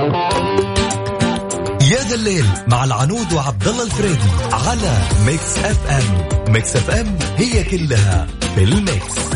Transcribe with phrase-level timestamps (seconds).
[0.00, 0.08] يا
[2.08, 6.28] ذا الليل مع العنود وعبد الله الفريدي على Mix FM.
[6.52, 9.30] Mix FM هي كلها في ال Mix.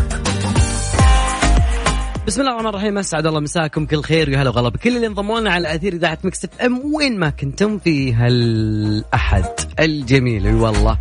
[2.27, 2.99] بسم الله الرحمن الرحيم.
[2.99, 3.87] أسعد الله مساكم.
[3.87, 4.69] كل خير ويا هلا وغلا.
[4.69, 6.95] بكل اللي انضموا لنا على أثير إذاعة Mix FM.
[6.95, 9.45] وين ما كنتم في هالأحد
[9.81, 10.47] الجميل.
[10.47, 10.99] اي والله.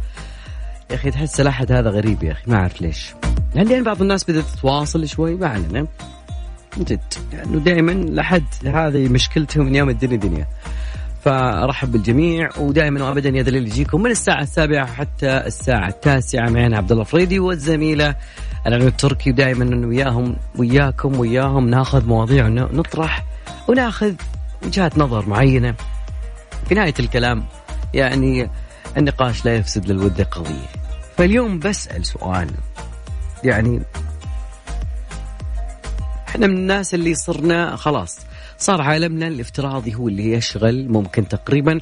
[0.92, 2.44] يا أخي تحس الأحد هذا غريب يا أخي.
[2.48, 3.14] ما أعرف ليش.
[3.56, 5.88] لأن يعني بعض الناس بدأت تتواصل شوي ما علينا.
[6.78, 10.48] من جد يعني دائما الاحد هذه مشكلتهم من يوم الدنيا دنيا.
[11.24, 16.92] فأرحب بالجميع ودائما وابدا يا دليل يجيكم من الساعة السابعة حتى الساعة التاسعة معنا عبد
[16.92, 18.16] الله فريدي والزميلة
[18.68, 23.26] العنود التركي ودائما وياهم وياكم وياهم ناخذ مواضيع ونطرح
[23.68, 24.14] وناخذ
[24.66, 25.76] وجهات نظر معينة.
[26.70, 27.44] في نهاية الكلام
[27.94, 28.50] يعني
[28.98, 30.68] النقاش لا يفسد للود قضيه
[31.18, 32.50] فاليوم بسأل سؤال
[33.44, 33.82] يعني
[36.34, 38.20] إحنا من الناس اللي صرنا خلاص
[38.58, 41.80] صار عالمنا الافتراضي هو اللي يشغل ممكن تقريبا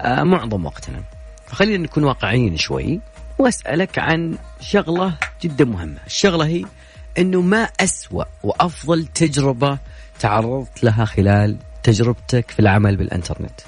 [0.00, 1.02] آه، معظم وقتنا
[1.46, 3.00] فخلينا نكون واقعيين شوي
[3.38, 6.64] وأسألك عن شغلة جدا مهمة، الشغلة هي
[7.18, 9.78] إنه ما أسوأ وأفضل تجربة
[10.20, 13.60] تعرضت لها خلال تجربتك في العمل بالإنترنت.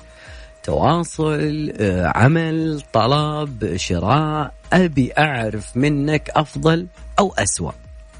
[0.62, 6.86] تواصل، آه، عمل، طلب، شراء، أبي أعرف منك أفضل
[7.19, 7.73] أو أسوأ.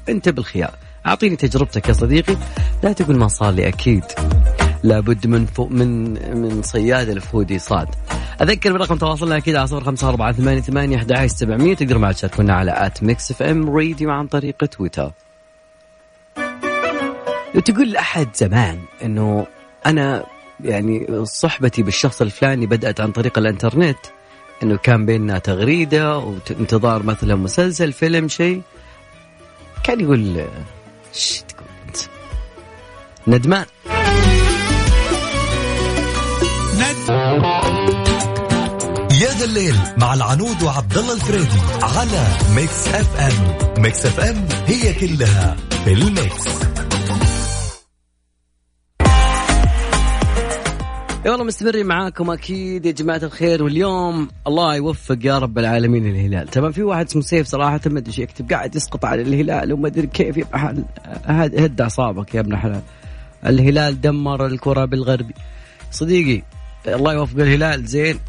[0.09, 0.73] أنت بالخيار.
[1.05, 2.37] أعطيني تجربتك يا صديقي،
[2.83, 4.03] لا تقول ما صار لي أكيد.
[4.83, 7.87] لابد من فوق من من صياد الفودي صاد.
[8.41, 12.13] أذكر برقم تواصلنا أكيد على صفر خمسة أربعة ثمانية ثمانية أحد عشر سبعمية تقدر معنا
[12.13, 15.11] تشاركونا على at Mix FM Radio عن طريق تويتر.
[17.65, 19.47] تقول لأحد زمان إنه
[19.85, 20.23] أنا
[20.63, 23.97] يعني صحبتي بالشخص الفلاني بدأت عن طريق الإنترنت
[24.63, 28.61] إنه كان بيننا تغريدة وانتظار مثلا مسلسل فيلم شيء
[29.83, 30.45] كان يقول
[31.15, 31.97] إيش تقول انت
[33.27, 33.65] ندمان.
[39.21, 43.57] يا ذا الليل مع العنود وعبد الله الفريدي على Mix FM.
[43.81, 45.93] Mix FM هي كلها في
[51.31, 56.71] والله مستمرين معاكم أكيد يا جماعة الخير واليوم الله يوفق يا رب العالمين الهلال تمام
[56.71, 60.45] في واحد اسمه سيف صراحة ما أدري يكتب قاعد يسقط على الهلال وما أدري كيف
[60.53, 60.83] ابن
[61.25, 62.81] هد أعصابك يا ابن حلال.
[63.45, 65.33] الهلال دمر الكرة بالغربي
[65.91, 66.43] صديقي
[66.87, 68.19] الله يوفق الهلال زين.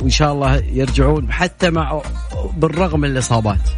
[0.00, 2.02] وإن شاء الله يرجعون حتى مع
[2.56, 3.70] بالرغم من الإصابات.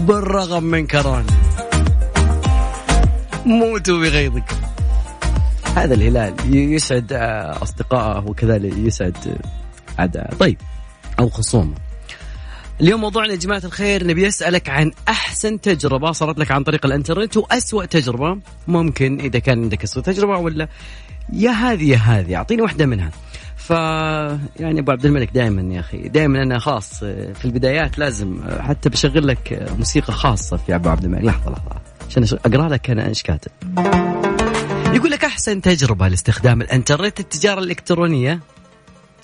[0.00, 1.26] بالرغم من كورونا.
[3.46, 4.73] موتوا بغيظك.
[5.76, 7.12] هذا الهلال يسعد
[7.62, 9.38] أصدقائه وكذلك يسعد
[9.98, 10.58] اعداء طيب
[11.20, 11.74] أو خصومه
[12.80, 17.36] اليوم موضوعنا يا جماعة الخير نبي أسألك عن أحسن تجربة صارت لك عن طريق الإنترنت
[17.36, 20.68] وأسوأ تجربة ممكن إذا كان عندك أسوأ تجربة ولا
[21.32, 22.36] يا هذه يا هذه.
[22.36, 23.10] أعطيني واحدة منها.
[23.56, 28.88] ف يعني أبو عبد الملك دائما يا أخي دائما أنا خاص في البدايات لازم حتى
[28.88, 31.24] بشغل لك موسيقى خاصة في أبو عبد الملك.
[31.24, 33.50] لحظة لحظة عشان أقرأ لك أنا إيش كاتب.
[34.94, 38.40] يقول لك أحسن تجربة لاستخدام الإنترنت التجارة الإلكترونية.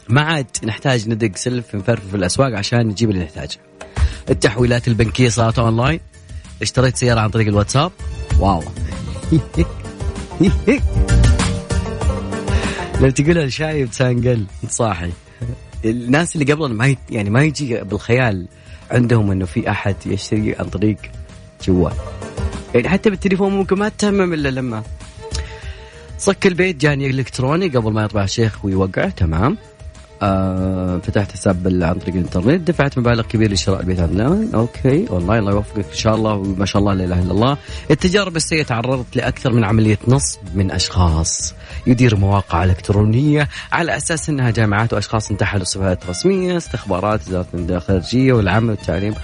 [0.09, 3.59] ما عاد نحتاج ندق سلف نفرف في الأسواق عشان نجيب اللي نحتاجه.
[4.31, 6.01] التحويلات البنكية صارت أونلاين.
[6.63, 7.93] اشتريت سيارة عن طريق الواتساب.
[8.39, 8.63] واو.
[13.01, 15.11] لو تقول شايب سانقل صاحي.
[15.85, 18.49] الناس اللي قبل ما يعني ما يجي بالخيال
[18.91, 20.97] عندهم إنه في أحد يشتري عن طريق
[21.65, 21.95] جوال.
[22.75, 24.83] يعني حتى بالتليفون ممكن ما تتمم إلا لما
[26.21, 29.57] صك البيت جاني إلكتروني قبل ما يطبع الشيخ ويوقعه تمام.
[30.23, 34.55] آه فتحت حساب عن طريق الإنترنت دفعت مبالغ كبيرة لشراء البيت online.
[34.55, 37.57] Okay والله الله يوفقك إن شاء الله وما شاء الله لا إله إلا الله.
[37.91, 41.55] التجارب السيئة تعرضت لأكثر من عملية نصب من أشخاص.
[41.87, 48.71] يدير مواقع إلكترونية على أساس إنها جامعات وأشخاص انتحلوا صفات رسمية استخبارات وزارة الخارجية والعمل
[48.71, 49.15] والتعليم.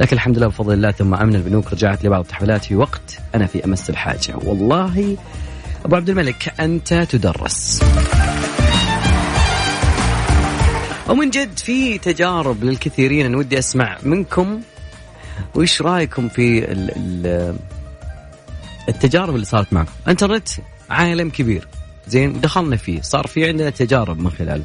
[0.00, 3.64] لكن الحمد لله بفضل الله ثم أمن البنوك رجعت لبعض التحويلات في وقت أنا في
[3.64, 4.34] أمس الحاجة.
[4.44, 5.16] والله
[5.84, 7.80] أبو عبد الملك أنت تدرس.
[11.08, 14.60] ومن جد في تجارب للكثيرين أنا ودي أسمع منكم
[15.54, 16.72] وش رأيكم في
[18.88, 20.48] التجارب اللي صارت معكم؟ انترنت
[20.90, 21.68] عالم كبير.
[22.08, 24.64] زين دخلنا فيه صار في عندنا تجارب من خلاله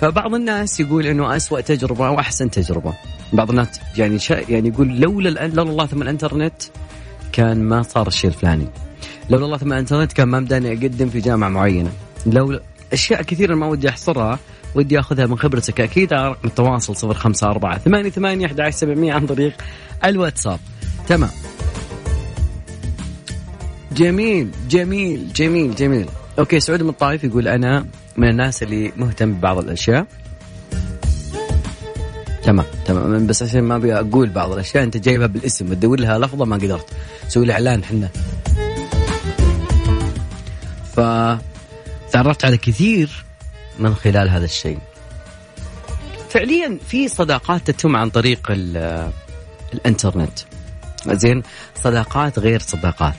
[0.00, 2.94] فبعض الناس يقول إنه اسوء تجربة أو أحسن تجربة.
[3.32, 6.62] بعض الناس يعني شا يعني يقول لولا لولا الله ثم الإنترنت
[7.32, 8.66] كان ما صار الشيء الفلاني.
[9.30, 11.90] لولا الله ثم الانترنت كان ما مداني أقدم في جامعة معينة.
[12.26, 12.60] لو
[12.92, 14.38] أشياء كثيرة ما ودي أحصرها
[14.74, 19.52] ودي أخذها من خبرتك أكيد على رقم التواصل 054 88 11700 عن طريق
[20.04, 20.58] الواتساب.
[21.08, 21.30] تمام.
[23.92, 26.06] جميل جميل جميل جميل.
[26.38, 27.86] أوكي سعود من الطائف يقول أنا
[28.16, 30.06] من الناس اللي مهتم ببعض الأشياء.
[32.42, 36.44] تمام تمام بس عشان ما أبي أقول بعض الأشياء أنت جايبها بالاسم تدور لها لفظة
[36.44, 36.86] ما قدرت.
[37.28, 38.08] سوي لي إعلان إحنا.
[40.96, 41.00] ف
[42.12, 43.24] تعرفت على كثير
[43.78, 44.78] من خلال هذا الشيء.
[46.30, 48.52] فعليا في صداقات تتم عن طريق
[49.74, 50.38] الإنترنت.
[51.06, 51.42] زين
[51.74, 53.16] صداقات غير صداقات.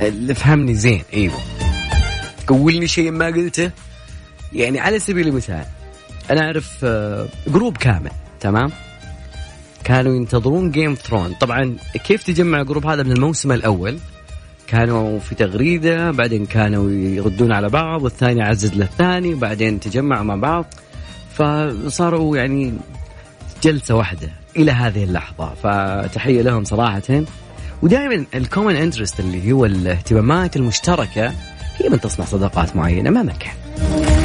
[0.00, 1.40] اللي فهمني زين إيوه.
[2.46, 3.70] تقولني شيء ما قلته.
[4.52, 5.64] يعني على سبيل المثال
[6.30, 6.84] أنا أعرف
[7.46, 8.10] group كامل
[8.40, 8.72] تمام؟
[9.84, 13.98] كانوا ينتظرون Game Thrones طبعا كيف تجمع ال group هذا من الموسم الأول.
[14.66, 20.66] كانوا في تغريدة بعدين كانوا يردون على بعض والثاني عزز للثاني وبعدين تجمعوا مع بعض.
[21.34, 22.74] فصاروا يعني
[23.62, 25.54] جلسة واحدة إلى هذه اللحظة.
[25.62, 27.24] فتحية لهم صراحة.
[27.82, 31.32] ودائما ال common interest اللي هو الاهتمامات المشتركة
[31.78, 34.23] هي من تصنع صداقات معينة مهما كان.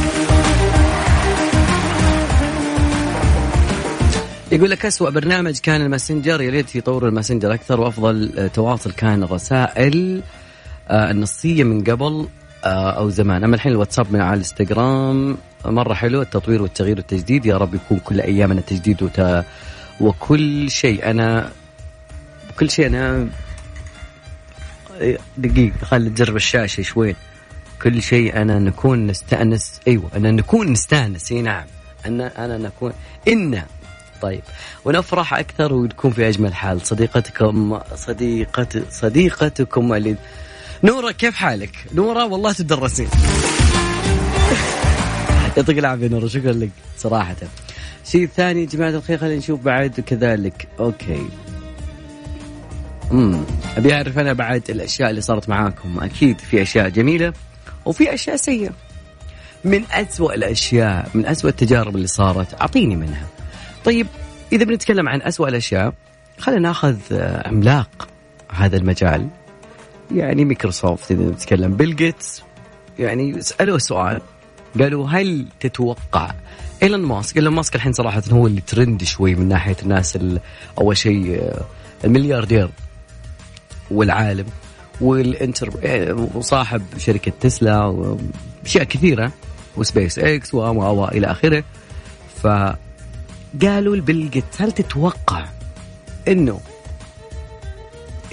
[4.51, 10.21] يقول لك أسوأ برنامج كان الماسنجر يا ريت يطور الماسنجر أكثر وأفضل تواصل كان الرسائل
[10.91, 12.27] النصية من قبل
[12.65, 13.43] أو زمان.
[13.43, 18.21] أما الحين الواتساب من على الإنستغرام مرة حلو التطوير والتغيير والتجديد يا رب يكون كل
[18.21, 19.45] أيامنا تجديد وت...
[20.01, 21.09] وكل شيء.
[21.09, 21.51] أنا
[22.59, 23.27] كل شيء أنا
[25.37, 27.15] دقيقة خلي تجرب الشاشة شوي.
[27.81, 31.31] كل شيء أنا نكون نستأنس أيوة أنا نكون نستأنس.
[31.31, 31.65] إي نعم
[32.05, 32.93] أنا أنا نكون
[33.27, 33.61] إن
[34.21, 34.41] طيب.
[34.85, 36.87] ونفرح أكثر ونكون في أجمل حال.
[36.87, 40.15] صديقتكم صديقة صديقتكم اللي
[40.83, 43.09] نورة كيف حالك؟ نورة والله تدرسين.
[45.57, 47.35] يعطيك العافية نورة شكرا لك صراحة.
[48.05, 50.67] شيء ثاني جماعة الخير خلينا نشوف بعد كذلك.
[50.79, 51.25] أوكي.
[53.11, 53.43] امم
[53.77, 55.99] أبي أعرف أنا بعد الأشياء اللي صارت معاكم.
[55.99, 57.33] أكيد في أشياء جميلة
[57.85, 58.71] وفي أشياء سيئة.
[59.63, 63.27] من أسوأ الأشياء من أسوأ التجارب اللي صارت أعطيني منها.
[63.89, 64.07] طيب
[64.51, 65.93] إذا بنتكلم عن أسوأ الأشياء
[66.39, 66.97] خلينا نأخذ
[67.45, 68.07] عملاق
[68.49, 69.27] هذا المجال.
[70.11, 72.43] يعني مايكروسوفت إذا نتكلم بيل جيتس
[72.99, 74.21] يعني سألوه سؤال.
[74.79, 76.31] قالوا هل تتوقع
[76.83, 80.19] إيلون ماسك إيلون ماسك الحين صراحة هو اللي ترند شوي من ناحية الناس
[80.77, 81.53] أول شيء
[82.05, 82.69] الملياردير
[83.91, 84.45] والعالم
[85.01, 85.69] وال entre
[86.35, 89.31] وصاحب شركة تسلا واشياء كثيرة
[89.77, 91.63] وسبيس إكس و إلى آخره.
[93.61, 95.45] فقالوا لبيل جيتس هل تتوقع
[96.27, 96.59] إنه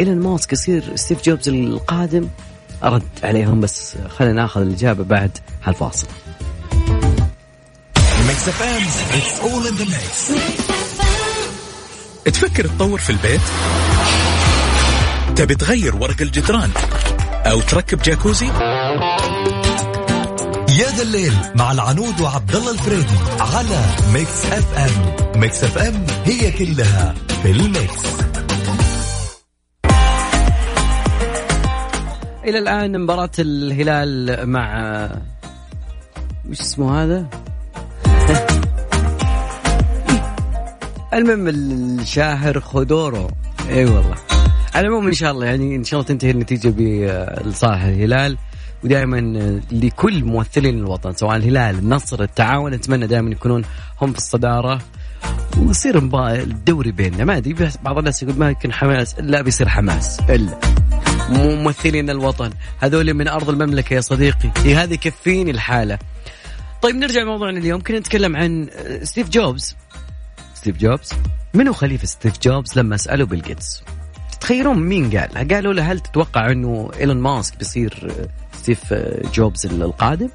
[0.00, 2.28] إيلون ماسك يصير ستيف جوبز القادم
[2.84, 6.06] رد عليهم بس خلينا ناخذ الإجابة بعد هالفاصل
[12.24, 13.40] تفكر تطور في البيت؟
[15.36, 16.70] تبي تغير ورق الجدران
[17.46, 18.46] أو تركب جاكوزي؟
[20.76, 23.80] يا ذا الليل مع العنود وعبد الله الفريدي على
[24.12, 25.40] Mix FM.
[25.40, 28.02] Mix FM هي كلها في ال mix.
[32.44, 35.08] إلى الآن مباراة الهلال مع
[36.50, 37.26] وش اسمه هذا؟
[41.14, 43.30] المهم شهر خودرو
[43.68, 44.16] إي والله.
[44.74, 46.74] على العموم إن شاء الله يعني إن شاء الله تنتهي النتيجة
[47.42, 48.38] لصالح الهلال.
[48.84, 53.62] ودائما لكل ممثلين الوطن سواء الهلال النصر التعاون نتمنى دائما يكونون
[54.02, 54.80] هم في الصدارة.
[55.58, 57.24] ويصير الدوري بيننا.
[57.24, 59.14] ما أدري بعض الناس يقول ما يكون حماس.
[59.18, 60.20] لا بيصير حماس.
[60.20, 60.60] إلا.
[61.30, 62.50] ممثلين الوطن.
[62.80, 64.74] هذول من أرض المملكة يا صديقي.
[64.74, 65.98] هذه يكفيني الحالة.
[66.82, 67.80] طيب نرجع لموضوعنا اليوم.
[67.80, 68.68] كنا نتكلم عن
[69.02, 69.76] ستيف جوبز.
[70.54, 71.12] ستيف جوبز؟
[71.54, 73.82] منو خليفة ستيف جوبز لما سألوا بيل جيتس؟
[74.40, 78.12] تخيلون مين قال؟ قالوا له هل تتوقع إنه إيلون ماسك بيصير
[78.66, 78.94] ستيف
[79.34, 80.28] جوبز القادم.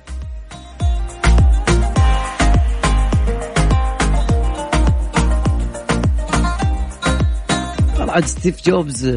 [7.98, 9.08] طبعا ستيف جوبز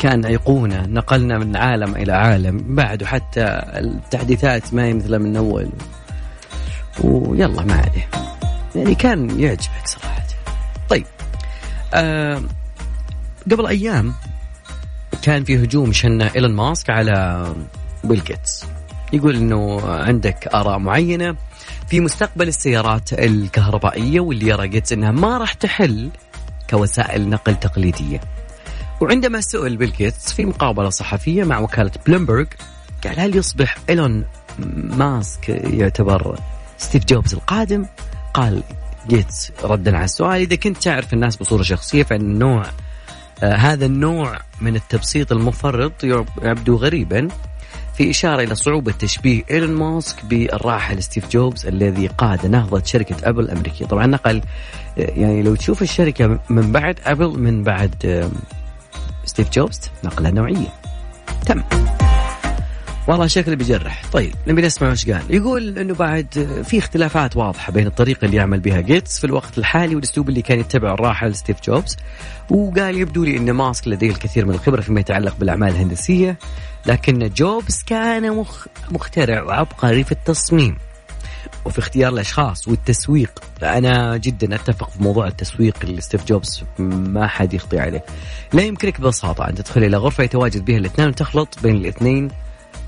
[0.00, 5.68] كان أيقونة نقلنا من عالم إلى عالم بعده حتى التحديثات ما هي مثل من أول.
[7.04, 8.08] ويلا ما عليه.
[8.74, 10.26] يعني كان يعجبك صراحة.
[10.88, 11.06] طيب
[11.94, 12.42] آه
[13.50, 14.14] قبل أيام
[15.22, 17.46] كان في هجوم شنه إيلون ماسك على
[18.06, 18.64] بيل جيتس
[19.12, 21.36] يقول إنه عندك آراء معينة
[21.88, 26.10] في مستقبل السيارات الكهربائية واللي يرى جيتس إنها ما راح تحل
[26.70, 28.20] كوسائل نقل تقليدية.
[29.00, 32.46] وعندما سئل بيل جيتس في مقابلة صحفية مع وكالة بلومبرج
[33.04, 34.24] قال هل يصبح إيلون
[34.74, 36.38] ماسك يعتبر
[36.78, 37.86] ستيف جوبز القادم؟
[38.34, 38.62] قال
[39.08, 42.64] جيتس ردا على السؤال إذا كنت تعرف الناس بصورة شخصية فإن النوع
[43.42, 46.04] آه هذا النوع من التبسيط المفرط
[46.42, 47.28] يبدو غريبا
[47.96, 53.44] في إشارة إلى صعوبة تشبيه إيلون ماسك بالراحل ستيف جوبز الذي قاد نهضة شركة أبل
[53.44, 54.42] الأمريكية طبعا نقل
[54.96, 58.30] يعني لو تشوف الشركة من بعد أبل من بعد
[59.24, 60.68] ستيف جوبز نقلة نوعية
[61.46, 61.62] تم.
[63.08, 64.02] والله شكله بيجرح.
[64.12, 65.34] طيب نبي نسمع وش قال.
[65.34, 69.94] يقول إنه بعد في اختلافات واضحة بين الطريقة اللي يعمل بها جيتس في الوقت الحالي
[69.94, 71.96] والأسلوب اللي كان يتبعه الراحل ستيف جوبز.
[72.50, 76.38] وقال يبدو لي إن ماسك لديه الكثير من الخبرة فيما يتعلق بالأعمال الهندسية
[76.86, 80.76] لكن جوبز كان مخ مخترع وعبقري في التصميم.
[81.64, 83.42] وفي اختيار الأشخاص والتسويق.
[83.62, 88.04] أنا جدا أتفق في موضوع التسويق اللي ستيف جوبز ما حد يخطي عليه.
[88.52, 92.30] لا يمكنك ببساطة أن تدخل إلى غرفة يتواجد بها الاثنين وتخلط بين الاثنين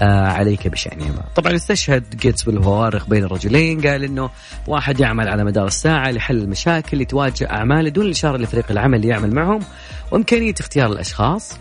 [0.07, 4.31] عليك بشأنهما طبعا استشهد جيتس بالفوارق بين الرجلين قال إنه
[4.67, 9.09] واحد يعمل على مدار الساعة لحل المشاكل اللي تواجه أعماله دون الإشارة لفريق العمل اللي
[9.09, 9.61] يعمل معهم
[10.11, 11.59] وإمكانية اختيار الأشخاص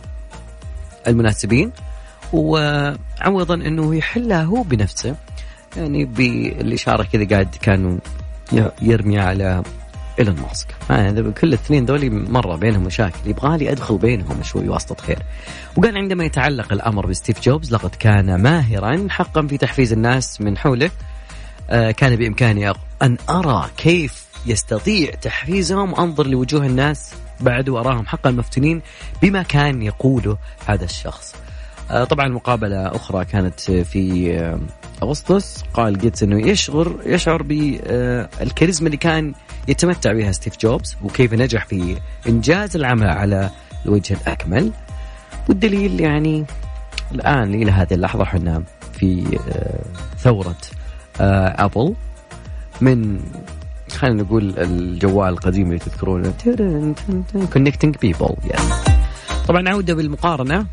[1.07, 1.71] المناسبين
[2.33, 5.15] وعوضا إنه يحلها هو بنفسه
[5.77, 7.97] يعني بالإشارة كذا قاعد كانوا
[8.81, 9.63] يرمي على
[10.19, 10.67] إيلون ماسك.
[10.89, 13.19] يعني كل الاثنين ذولي مرة بينهم مشاكل.
[13.25, 15.19] يبغى لي أدخل بينهم شوي واسطة خير.
[15.75, 20.91] وقال عندما يتعلق الأمر بستيف جوبز لقد كان ماهرا حقا في تحفيز الناس من حوله.
[21.69, 22.69] آه كان بإمكاني
[23.01, 25.95] أن أرى كيف يستطيع تحفيزهم.
[25.95, 28.81] أنظر لوجوه الناس بعد وأراهم حقا مفتونين
[29.21, 31.35] بما كان يقوله هذا الشخص.
[31.91, 34.59] آه، طبعا مقابلة أخرى كانت في آه،
[35.03, 35.63] أغسطس.
[35.73, 39.33] قال جيتس أنه يشعر يشعر بالكاريزما اللي كان
[39.67, 41.97] يتمتع بها ستيف جوبز وكيف نجح في
[42.27, 43.49] إنجاز العمل على
[43.85, 44.71] الوجه الأكمل.
[45.49, 46.45] والدليل يعني
[47.11, 49.79] الآن إلى هذه اللحظة إحنا في آه،
[50.17, 50.55] ثورة
[51.19, 51.93] Apple.
[52.81, 53.19] من
[53.91, 56.33] خلينا نقول الجوال القديم اللي تذكرونه
[57.53, 58.35] connecting people
[59.47, 60.65] طبعا عودة بالمقارنة.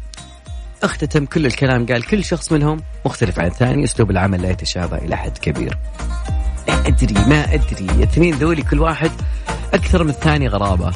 [0.82, 5.16] أختتم كل الكلام قال كل شخص منهم مختلف عن الثاني أسلوب العمل لا يتشابه إلى
[5.16, 5.78] حد كبير.
[6.68, 7.84] أدري ما أدري.
[7.84, 9.10] الاثنين ذولي كل واحد
[9.74, 10.92] أكثر من الثاني غرابة.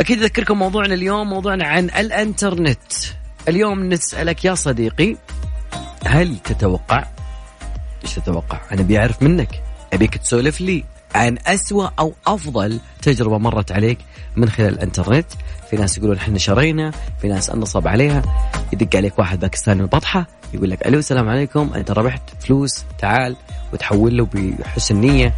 [0.00, 2.92] أكيد أذكركم موضوعنا اليوم موضوعنا عن الإنترنت.
[3.48, 5.16] اليوم نسألك يا صديقي
[6.06, 7.04] هل تتوقع؟
[8.04, 9.62] إيش تتوقع؟ أنا بيعرف منك.
[9.92, 13.98] أبيك تسولف لي عن أسوأ أو أفضل تجربة مرت عليك
[14.36, 15.26] من خلال الإنترنت.
[15.70, 18.22] في ناس يقولون إحنا شرينا في ناس نصب عليها.
[18.72, 21.70] يدق عليك واحد باكستاني من البطحة يقول لك ألو السلام عليكم.
[21.74, 23.36] أنت ربحت فلوس تعال.
[23.72, 25.34] وتحول له بحسن نية.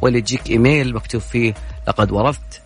[0.00, 1.54] ولا يجيك إيميل مكتوب فيه
[1.88, 2.62] لقد ورثت.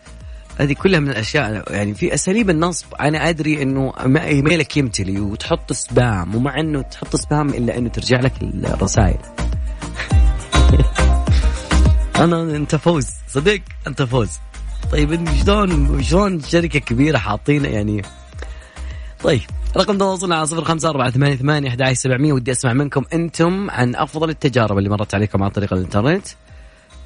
[0.58, 2.86] هذه كلها من الأشياء يعني في أساليب النصب.
[3.00, 8.32] أنا أدري إنه إيميلك يمتلي وتحط سبام ومع إنه تحط سبام إلا إنه ترجع لك
[8.42, 9.18] الرسائل.
[12.24, 13.06] أنا أنت فوز.
[13.28, 14.30] صدق أنت فوز.
[14.92, 18.02] طيب شلون شلون شركة كبيرة حاطين يعني
[19.24, 19.40] طيب
[19.76, 23.96] رقم تواصلنا على صفر خمسة أربعة ثمانية ثمانية أحد سبعمية ودي أسمع منكم أنتم عن
[23.96, 26.26] أفضل التجارب اللي مرت عليكم عن طريق الإنترنت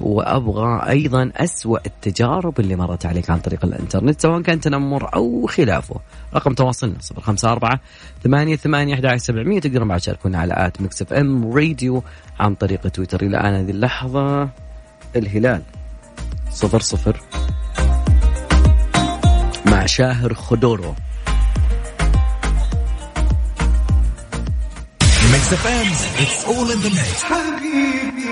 [0.01, 5.95] وأبغى أيضا أسوأ التجارب اللي مرت عليك عن طريق الإنترنت سواء كان تنمر أو خلافه.
[6.33, 7.79] رقم تواصلنا صفر خمسة أربعة
[8.23, 12.03] ثمانية ثمانية أحد سبعمية تقدرون بعد تشاركونا على at Mix FM Radio
[12.39, 13.21] عن طريق تويتر.
[13.21, 14.49] إلى الآن هذه اللحظة
[15.15, 15.61] الهلال
[16.51, 17.21] صفر صفر
[19.65, 20.95] مع شاهر خدورو
[25.45, 25.89] Mix FM,
[26.23, 28.25] it's all in the mix.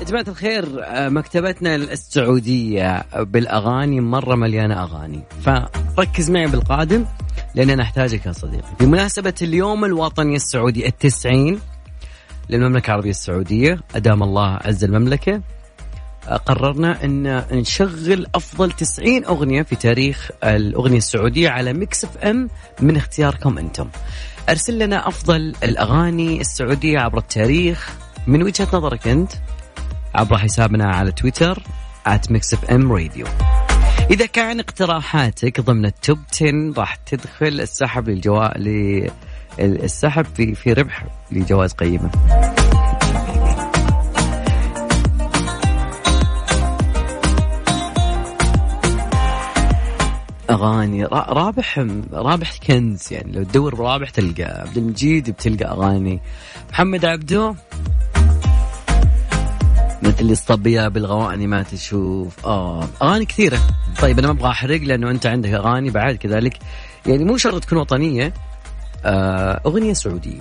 [0.00, 0.64] يا جماعة الخير
[1.10, 5.22] مكتبتنا السعودية بالأغاني مرة مليانة أغاني
[5.96, 7.04] فركز معي بالقادم
[7.54, 11.60] لأن أنا أحتاجك يا صديقي بمناسبة اليوم الوطني السعودي التسعين
[12.50, 15.40] للمملكة العربية السعودية أدام الله عز المملكة
[16.36, 22.48] قررنا أن نشغل أفضل 90 أغنية في تاريخ الأغنية السعودية على Mix FM
[22.80, 23.88] من اختياركم أنتم.
[24.48, 27.92] أرسل لنا أفضل الأغاني السعودية عبر التاريخ
[28.26, 29.32] من وجهة نظرك أنت
[30.14, 31.62] عبر حسابنا على تويتر
[32.08, 33.28] at mixfmradio
[34.10, 39.10] إذا كان اقتراحاتك ضمن ال top 10 راح تدخل السحب للجوائز
[39.58, 42.10] السحب في في ربح لجوائز قيمة.
[50.50, 51.04] أغاني.
[51.04, 53.32] رابح رابح كنز يعني.
[53.32, 56.20] لو تدور رابح تلقى عبد المجيد بتلقى أغاني.
[56.70, 57.54] محمد عبدو.
[60.02, 62.46] مثل الصبية بالغواني ما تشوف.
[62.46, 63.58] آه أغاني كثيرة.
[64.00, 66.58] طيب أنا ما أبغى أحرق لأنه أنت عندك أغاني بعد كذلك.
[67.06, 68.34] يعني مو شرط تكون وطنية.
[69.04, 70.40] آه أغنية سعودية.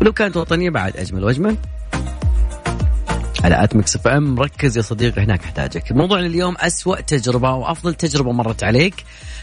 [0.00, 1.56] ولو كانت وطنية بعد أجمل وأجمل.
[3.44, 4.40] على at Mix FM.
[4.40, 8.94] ركز يا صديقي هناك احتاجك موضوعنا اليوم أسوأ تجربة وأفضل تجربة مرت عليك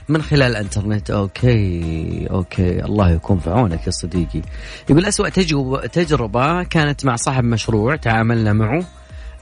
[0.10, 1.12] من خلال الإنترنت.
[1.12, 2.86] okay okay.
[2.86, 4.42] الله يكون في عونك يا صديقي.
[4.90, 8.86] يقول أسوأ تجربه تجربة كانت مع صاحب مشروع تعاملنا معه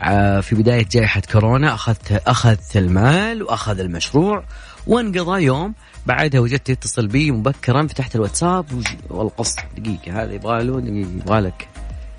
[0.02, 1.74] آه، في بداية جائحة كورونا.
[1.74, 4.44] اخذت أخذت المال وأخذ المشروع.
[4.88, 5.74] وانقضى يوم
[6.06, 8.66] بعدها وجدت يتصل بي مبكرا فتحت الواتساب.
[9.10, 11.68] والقص دقيقة هذا يبغى له دقيقة يبغى لك.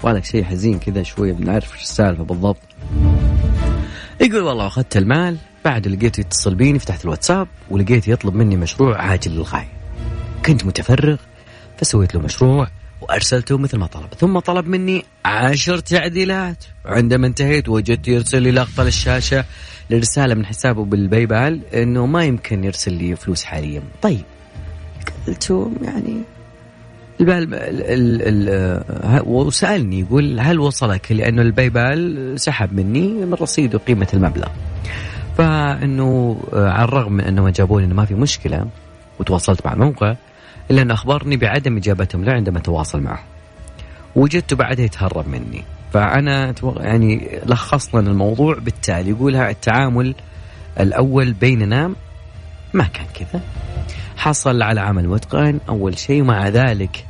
[0.00, 2.60] يبغى لك شيء حزين كذا شوية بنعرف إيش السالفة بالضبط.
[4.20, 9.30] يقول والله أخذت المال بعد لقيته يتصل بيني فتحت الواتساب ولقيته يطلب مني مشروع عاجل
[9.32, 9.68] للغاية.
[10.46, 11.16] كنت متفرغ
[11.78, 12.68] فسويت له مشروع
[13.00, 14.14] وأرسلته مثل ما طلب.
[14.18, 16.64] ثم طلب مني عشر تعديلات.
[16.86, 19.44] عندما انتهيت وجدت يرسل لي لقطة للشاشة
[19.90, 23.82] لرسالة من حسابه بالباي بال إنه ما يمكن يرسل لي فلوس حاليا.
[24.02, 24.24] طيب
[25.26, 26.22] قلت يعني
[27.20, 34.08] البال ال ال وسألني يقول هل وصلك؟ لأنه الباي بال سحب مني من رصيده قيمه
[34.14, 34.48] المبلغ.
[35.38, 38.66] فإنه على الرغم من أنهم جابوا لي إنه ما في مشكلة
[39.20, 40.16] وتواصلت مع الموقع
[40.70, 43.22] إلا أنه أخبرني بعدم اجابتهم له عندما تواصل معه.
[44.16, 45.64] وجدته بعدها يتهرب مني.
[45.92, 50.14] فأنا يعني لخصنا الموضوع بالتالي يقولها التعامل
[50.80, 51.92] الأول بيننا
[52.74, 53.40] ما كان كذا.
[54.16, 57.04] حصل على عمل متقن أول شيء مع ذلك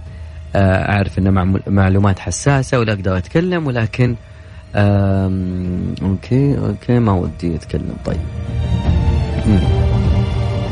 [0.56, 4.16] أعرف إنه معلومات حساسة ولا أقدر أتكلم ولكن
[6.02, 7.96] okay okay ما ودي أتكلم.
[8.04, 8.20] طيب.
[9.46, 9.60] مم.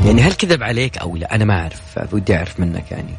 [0.05, 2.13] يعني هل كذب عليك أو لا؟ أنا ما أعرف.
[2.13, 3.13] ودي أعرف منك يعني.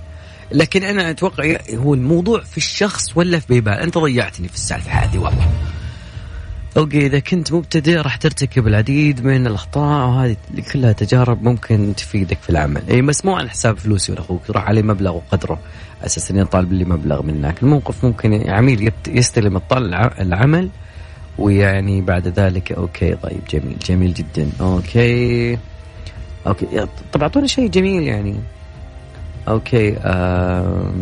[0.52, 5.18] لكن أنا أتوقع هو الموضوع في الشخص ولا في PayPal أنت ضيعتني في السالفة هذه
[5.18, 5.48] والله.
[6.78, 10.36] okay إذا كنت مبتدئ راح ترتكب العديد من الأخطاء وهذه
[10.72, 12.82] كلها تجارب ممكن تفيدك في العمل.
[12.90, 15.58] اي بس مو على حساب فلوسي ولا أخوك راح عليه مبلغ وقدره
[16.06, 20.68] أساسا يطالب لي مبلغ منك الموقف ممكن عميل يستلم الطلع العمل
[21.38, 24.50] ويعني بعد ذلك okay طيب جميل جميل جدا.
[24.60, 25.58] okay
[26.46, 28.36] أوكي طب أعطوني شيء جميل يعني.
[29.48, 30.92] okay آه...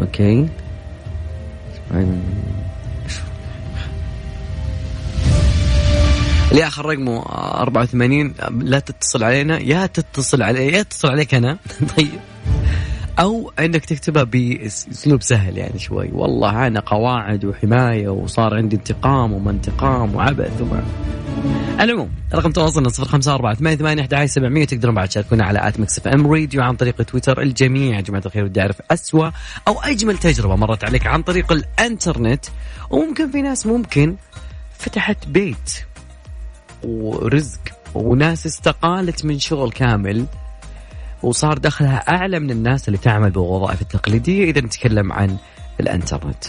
[0.00, 0.48] okay.
[6.50, 11.58] اللي اخر رقمه 84 لا تتصل علينا يا تتصل علي يا تتصل عليك أنا.
[11.96, 12.20] طيب.
[13.18, 16.10] أو انك تكتبها بأسلوب سهل يعني شوي.
[16.12, 20.82] والله أنا قواعد وحماية وصار عندي انتقام وما انتقام وعبث وما.
[21.80, 24.64] العموم رقم تواصلنا صفر خمسة أربعة ثمانية ثمانية أحد سبعمية.
[24.64, 27.96] تقدرون بعد تشاركونا على at Mix FM Radio عن طريق تويتر الجميع.
[27.96, 29.30] يا جماعة الخير ودي أعرف أسوأ
[29.68, 32.44] أو أجمل تجربة مرت عليك عن طريق الإنترنت.
[32.90, 34.16] وممكن في ناس ممكن
[34.78, 35.87] فتحت بيت.
[36.84, 37.60] ورزق
[37.94, 40.26] وناس استقالت من شغل كامل
[41.22, 45.36] وصار دخلها أعلى من الناس اللي تعمل بالوظائف التقليدية إذا نتكلم عن
[45.80, 46.44] الإنترنت.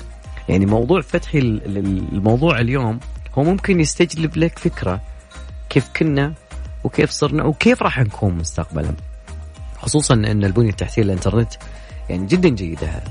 [0.49, 2.99] يعني موضوع فتح الموضوع اليوم
[3.37, 5.01] هو ممكن يستجلب لك فكرة
[5.69, 6.33] كيف كنا
[6.83, 8.93] وكيف صرنا وكيف راح نكون مستقبلا.
[9.77, 11.53] خصوصا إن البنية التحتية للإنترنت
[12.09, 13.03] يعني جدا جيدة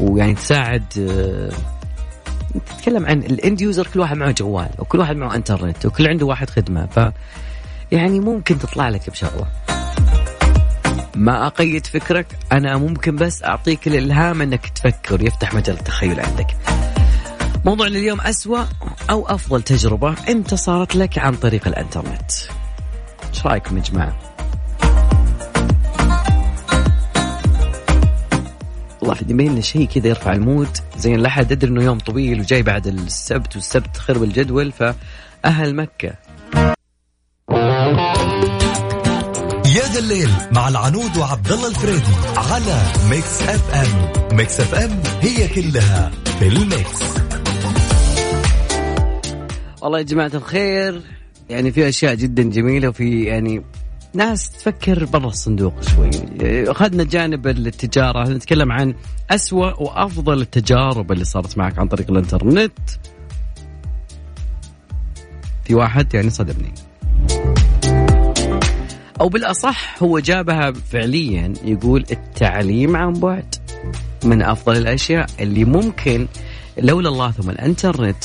[0.00, 0.84] ويعني تساعد
[2.66, 6.50] تتكلم عن الاند يوزر كل واحد معه جوال وكل واحد معه انترنت وكل عنده واحد
[6.50, 6.86] خدمة.
[6.86, 7.12] ف
[7.92, 9.46] يعني ممكن تطلع لك بشغله
[11.16, 16.56] ما أقيد فكرك أنا ممكن بس أعطيك الإلهام إنك تفكر يفتح مجال التخيل عندك.
[17.64, 18.64] موضوعنا اليوم أسوأ
[19.10, 22.32] أو أفضل تجربة أنت صارت لك عن طريق الإنترنت؟
[23.28, 24.16] إيش رأيكم يا جماعة؟
[29.02, 30.68] والله يبين لنا شيء كذا يرفع المود.
[30.96, 36.14] زين لا أحد يدري إنه يوم طويل وجاي بعد السبت والسبت خرب الجدول فأهل مكة.
[39.66, 46.10] يا ذا الليل مع العنود وعبد الله الفريدي على Mix FM Mix FM هي كلها
[46.38, 47.02] في ال mix.
[49.82, 51.02] والله يا جماعة الخير
[51.50, 53.62] يعني في أشياء جدا جميلة وفي يعني
[54.14, 56.10] ناس تفكر برا الصندوق شوي.
[56.70, 58.28] أخذنا جانب التجارة.
[58.28, 58.94] نتكلم عن
[59.30, 62.78] أسوأ وأفضل التجارب اللي صارت معك عن طريق الإنترنت؟
[65.64, 66.74] في واحد يعني صدمني.
[69.20, 73.54] أو بالأصح هو جابها فعليا يقول التعليم عن بعد.
[74.24, 76.26] من أفضل الأشياء اللي ممكن
[76.78, 78.24] لولا الله ثم الإنترنت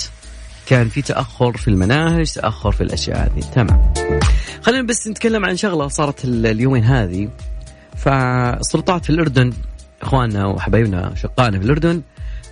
[0.67, 3.39] كان في تأخر في المناهج تأخر في الأشياء هذه.
[3.39, 3.93] تمام.
[4.62, 7.30] خلينا بس نتكلم عن شغلة صارت اليومين هذه.
[7.95, 9.53] فالسلطات في الأردن
[10.01, 12.01] إخواننا وحبايبنا شقائنا في الأردن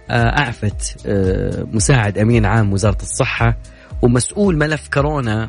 [0.10, 3.58] آه، أعفت آه، مساعد أمين عام وزارة الصحة
[4.02, 5.48] ومسؤول ملف كورونا.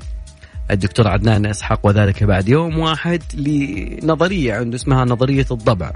[0.71, 5.93] الدكتور عدنان اسحاق وذلك بعد يوم واحد لنظرية عنده اسمها نظرية الضبع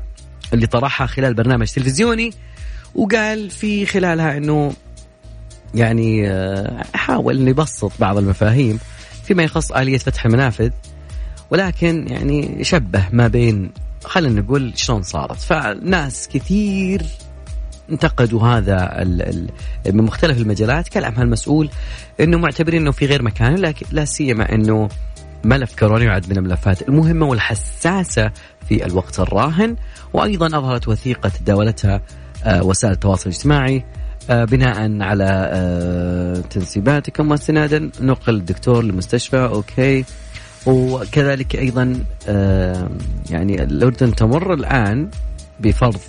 [0.54, 2.30] اللي طرحها خلال برنامج تلفزيوني
[2.94, 4.72] وقال في خلالها إنه
[5.74, 8.78] يعني آه، حاول انه يبسط بعض المفاهيم
[9.24, 10.70] فيما يخص آلية فتح المنافذ
[11.50, 13.70] ولكن يعني شبه ما بين
[14.04, 15.36] خلينا نقول شلون صارت.
[15.36, 17.02] فناس كثير
[17.90, 19.04] انتقدوا هذا
[19.86, 21.70] من مختلف المجالات كلام هالمسؤول
[22.20, 24.88] إنه معتبرين إنه في غير مكان لكن لا سيما إنه
[25.44, 28.30] ملف كورونا يعد من الملفات المهمة والحساسة
[28.68, 29.76] في الوقت الراهن
[30.12, 32.00] وأيضا أظهرت وثيقة تداولتها
[32.44, 33.84] آه، وسائل التواصل الاجتماعي
[34.30, 40.04] آه، بناء على آه، تنسيباتكم واستنادا استنادا نقل الدكتور لمستشفى أوكي.
[40.66, 42.90] وكذلك أيضا آه،
[43.30, 45.10] يعني الأردن تمر الآن
[45.60, 46.00] بفرض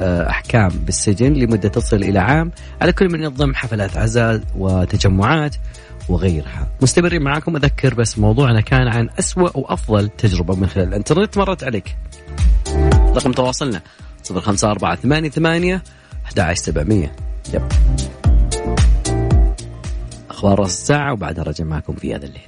[0.00, 2.50] أحكام بالسجن لمدة تصل إلى عام.
[2.80, 5.56] على كل من ينظم حفلات عزاء وتجمعات
[6.08, 6.68] وغيرها.
[6.82, 7.56] مستمرين معاكم.
[7.56, 11.38] أذكر بس موضوعنا كان عن أسوأ وأفضل تجربة من خلال الإنترنت.
[11.38, 11.96] مرت عليك.
[13.16, 13.80] رقم تواصلنا
[14.24, 15.80] 05488
[16.26, 17.68] 11700 يب.
[20.30, 22.42] أخبار راس الساعة وبعدها رجع معكم في هذا الليل.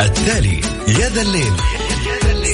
[0.00, 1.52] التالي يا ذا الليل.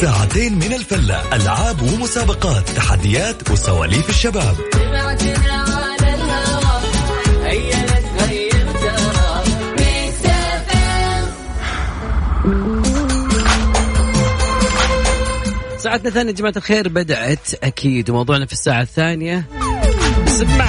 [0.00, 4.56] ساعتين من الفلة ألعاب ومسابقات تحديات وسواليف الشباب.
[15.82, 19.44] ساعتنا الثانية جماعة الخير بدأت أكيد وموضوعنا في الساعة الثانية.
[20.26, 20.68] سمع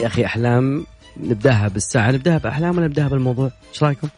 [0.00, 4.08] يا أخي أحلام نبدأها بالساعة نبدأها بأحلام ولا نبدأها بالموضوع؟ إيش رأيكم؟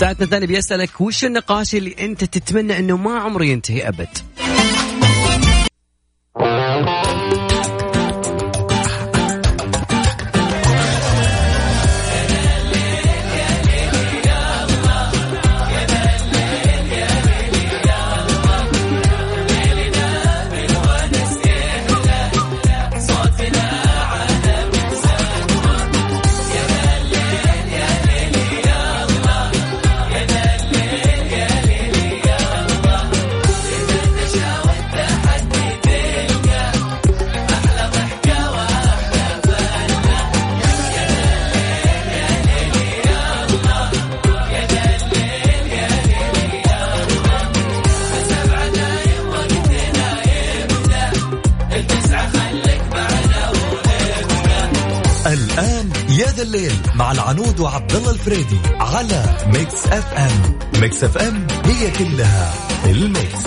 [0.00, 4.18] ساعتنا الثانية بيسألك وش النقاش اللي أنت تتمنى أنه ما عمره ينتهي أبد؟
[57.32, 62.54] العنود وعبد الله الفريدي على Mix FM Mix FM هي كلها
[62.86, 63.42] ال mix.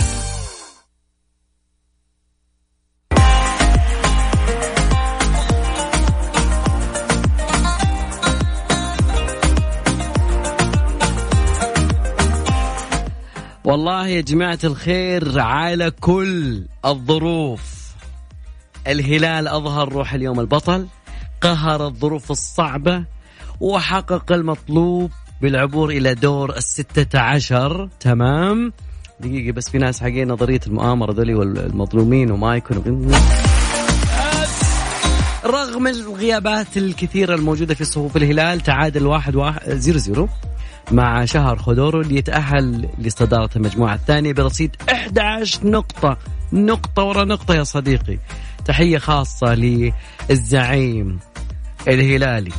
[13.65, 17.61] والله يا جماعة الخير على كل الظروف.
[18.87, 20.87] الهلال أظهر روح اليوم البطل
[21.41, 23.14] قهر الظروف الصعبة
[23.59, 27.89] وحقق المطلوب بالعبور إلى دور الستة عشر.
[27.99, 28.73] تمام؟
[29.19, 33.11] دقيقة بس في ناس حقين نظرية المؤامرة ذولي والمظلومين وما يكونوا
[35.45, 40.29] رغم الغيابات الكثيرة الموجودة في صفوف الهلال تعادل واحد واحد zero zero
[40.91, 46.17] مع شهر خودرو ليتأهل لصدارة المجموعة الثانية برصيد 11 نقطة.
[46.53, 48.17] نقطة ورا نقطة يا صديقي.
[48.65, 49.55] تحية خاصة
[50.29, 51.19] للزعيم
[51.87, 52.51] الهلالي.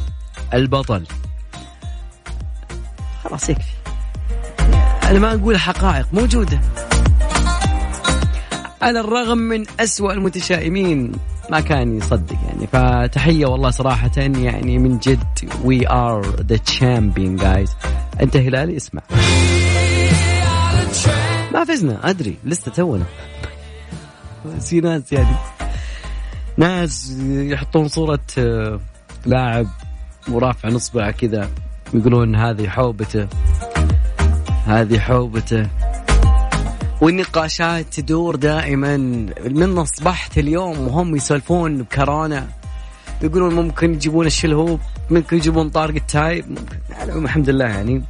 [0.54, 1.06] البطل.
[3.24, 3.72] خلاص يكفي.
[5.02, 6.60] أنا ما أقول حقائق موجودة.
[8.82, 11.12] على الرغم من أسوأ المتشائمين
[11.50, 12.66] ما كان يصدق يعني.
[12.66, 17.76] فتحية والله صراحة يعني من جد we are the champion guys
[18.22, 19.02] أنت هلالي اسمع.
[21.52, 23.04] ما فزنا أدري لسه تونا.
[24.60, 25.36] في ناس يعني
[26.56, 28.80] ناس يحطون صورة آه،
[29.26, 29.66] لاعب
[30.28, 31.50] ورافع نصبع كذا
[31.94, 33.28] يقولون هذه حوبته
[34.66, 35.68] هذه حوبته.
[37.00, 38.96] والنقاشات تدور دائما
[39.50, 42.48] من أصبحت اليوم وهم يسولفون بكورونا.
[43.22, 48.02] يقولون ممكن يجيبون الشلهوب ممكن يجيبون طارق التايب ممكن يعني الحمد لله يعني.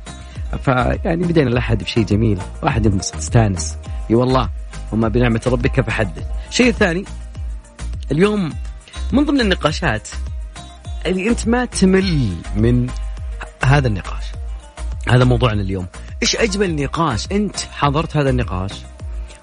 [0.62, 3.76] فيعني بدينا الأحد بشيء جميل واحد ينبسط يستانس
[4.11, 4.48] إي والله
[4.92, 6.22] وما بنعمة ربك فحدث.
[6.48, 7.05] الشيء الثاني
[8.12, 8.52] اليوم
[9.12, 10.09] من ضمن النقاشات
[11.07, 12.87] اللي أنت ما تمل من
[13.64, 14.25] هذا النقاش.
[15.09, 15.87] هذا موضوعنا اليوم.
[16.23, 18.73] إيش أجمل نقاش؟ أنت حضرت هذا النقاش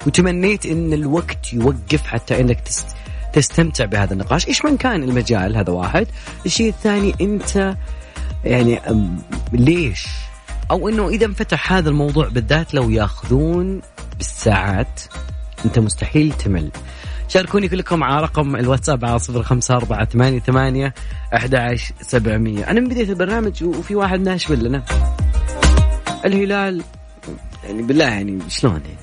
[0.08, 2.63] وتمنيت إن الوقت يوقف حتى إنك
[3.34, 4.47] تستمتع بهذا النقاش.
[4.47, 6.08] إيش من كان المجال؟ هذا واحد.
[6.45, 7.76] الشيء الثاني أنت
[8.45, 8.82] يعني
[9.54, 10.08] ليش؟
[10.71, 13.82] أو إنه إذا انفتح هذا الموضوع بالذات لو ياخذون
[14.17, 15.02] بالساعات
[15.65, 16.71] أنت مستحيل تمل.
[17.34, 20.93] شاركوني كلكم على رقم الواتساب على صفر خمسة أربعة ثمانية ثمانية
[21.36, 22.69] أحد سبعمية.
[22.69, 24.84] أنا من بداية البرنامج وفي واحد ناشف لنا
[26.26, 26.84] الهلال
[27.63, 28.98] يعني بالله يعني شلون يعني؟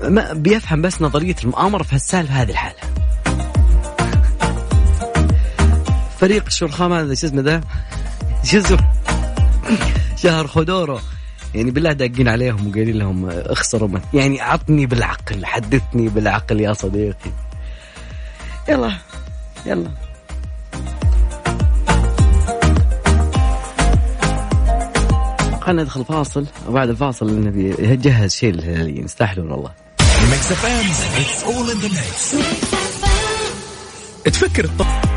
[0.00, 2.80] ما, ما بيفهم بس نظرية المؤامرة في هالسالفة هذه الحالة.
[6.20, 7.60] فريق الشرخام هذا شو اسمه ذا؟
[8.44, 8.92] شو اسمه؟
[10.16, 11.00] شهر خدوره
[11.54, 17.30] يعني بالله داقين عليهم وقايلين لهم اخسروا من يعني عطني بالعقل حدثني بالعقل يا صديقي.
[18.68, 18.92] يلا
[19.66, 19.90] يلا.
[25.60, 29.70] خلينا ندخل فاصل وبعد الفاصل نبي يجهز شيء للهلاليين يستاهلون والله.
[30.30, 32.36] Mix FM it's all in the mix
[34.24, 35.15] تفكر الط-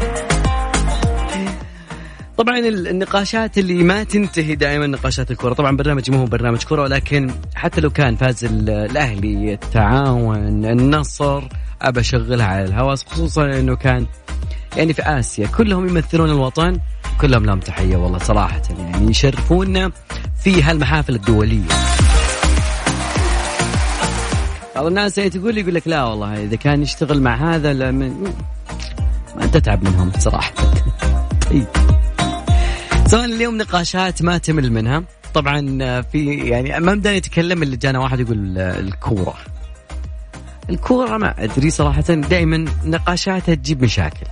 [2.40, 7.32] طبعا النقاشات اللي ما تنتهي دائما نقاشات الكره طبعا برنامج مو هو برنامج كره ولكن
[7.56, 11.44] حتى لو كان فاز ال- الأهلي التعاون النصر
[11.82, 14.06] أبى أشغلها على الهواء خصوصا إنه كان
[14.78, 15.48] يعني في آسيا.
[15.48, 16.80] كلهم يمثلون الوطن
[17.22, 19.92] كلهم لهم تحية والله صراحة يعني يشرفونا
[20.44, 21.68] في هالمحافل الدولية.
[24.76, 28.34] بعض الناس يعني تقول يقول لك لا والله إذا كان يشتغل مع هذا لا من
[29.36, 30.54] ما تتعب منهم صراحة.
[31.50, 31.66] طيب.
[33.10, 35.04] سواء اليوم نقاشات ما تمل منها.
[35.34, 35.62] طبعا
[36.02, 39.36] في يعني ما بدنا نتكلم اللي جانا واحد يقول الكورة.
[40.70, 44.26] الكورة ما أدري صراحة دائما نقاشاتها تجيب مشاكل.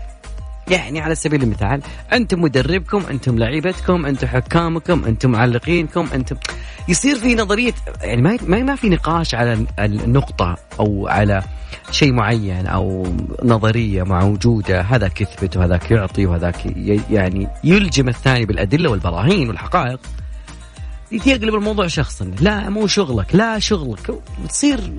[0.70, 1.82] يعني على سبيل المثال
[2.14, 6.36] أنتم مدربكم أنتم لعيبتكم أنتم حكامكم أنتم معلقينكم أنتم
[6.88, 11.44] يصير في نظرية يعني ما ما في نقاش على النقطة أو على
[11.92, 13.08] شيء معين أو
[13.44, 16.66] نظرية موجوده هذاك يثبت وهذاك يعطي وهذاك
[17.10, 20.00] يعني يلجم الثاني بالأدلة والبراهين والحقائق.
[21.12, 24.22] يقلب الموضوع شخصا لا مو شغلك لا شغلك.
[24.50, 24.94] تصير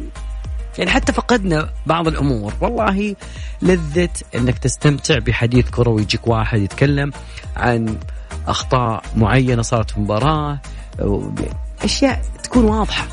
[0.79, 2.53] يعني حتى فقدنا بعض الأمور.
[2.61, 3.17] والله
[3.63, 7.13] لذة إنك تستمتع بحديث كروي ويجيك واحد يتكلم
[7.57, 7.97] عن
[8.47, 10.59] أخطاء معينة صارت في مباراة
[11.85, 13.07] أشياء تكون واضحة.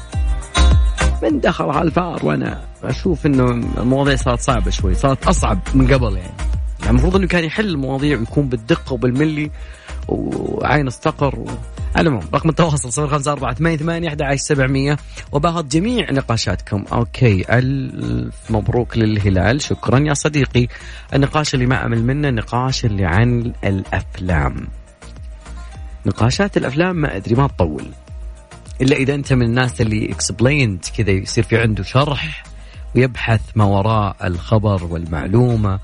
[1.24, 6.18] من دخل على الفار وأنا أشوف إنه المواضيع صارت صعبة شوي صارت أصعب من قبل
[6.18, 6.55] يعني.
[6.86, 9.52] يعني المفروض إنه كان يحل المواضيع ويكون بالدقة وبالملي
[10.08, 11.48] وعين استقر و...
[11.98, 14.98] العموم رقم التواصل صفر خمسة أربعة ثمانية ثمانية أحد عشر سبعمية.
[15.32, 16.86] وباخذ جميع نقاشاتكم.
[16.94, 19.62] أوكي ألف مبروك للهلال.
[19.62, 20.68] شكرا يا صديقي.
[21.14, 24.68] النقاش اللي ما أمل منه النقاش اللي عن الأفلام.
[26.06, 27.86] نقاشات الأفلام ما أدري ما تطول.
[28.82, 32.44] إلا إذا أنت من الناس اللي اكسبليند كذا يصير في عنده شرح
[32.96, 35.80] ويبحث ما وراء الخبر والمعلومة.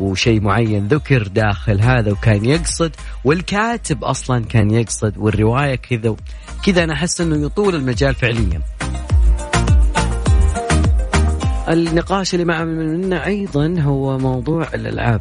[0.00, 2.92] وشيء معين ذكر داخل هذا وكان يقصد
[3.24, 6.16] والكاتب أصلا كان يقصد والرواية كذا
[6.64, 8.60] كذا أنا أحس إنه يطول المجال فعليا.
[11.68, 15.20] النقاش اللي معه منه أيضا هو موضوع الألعاب.